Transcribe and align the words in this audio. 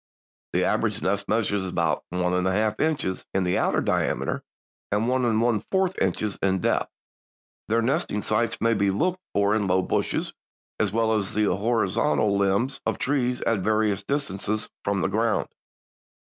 The 0.53 0.65
average 0.65 0.99
nest 1.03 1.29
measures 1.29 1.63
about 1.63 2.03
one 2.09 2.33
and 2.33 2.45
one 2.45 2.55
half 2.55 2.79
inches 2.79 3.23
in 3.35 3.43
the 3.43 3.59
outer 3.59 3.81
diameter 3.81 4.43
and 4.91 5.07
one 5.07 5.25
and 5.25 5.39
one 5.39 5.63
fourth 5.71 5.95
inches 6.01 6.39
in 6.41 6.59
depth. 6.59 6.89
"Their 7.67 7.83
nesting 7.83 8.23
sites 8.23 8.59
may 8.59 8.73
be 8.73 8.89
looked 8.89 9.19
for 9.35 9.53
in 9.53 9.67
low 9.67 9.83
bushes 9.83 10.33
as 10.79 10.91
well 10.91 11.13
as 11.13 11.37
on 11.37 11.43
the 11.43 11.55
horizontal 11.55 12.35
limbs 12.35 12.81
of 12.83 12.97
trees 12.97 13.41
at 13.41 13.59
various 13.59 14.01
distances 14.01 14.69
from 14.83 15.01
the 15.01 15.07
ground." 15.07 15.49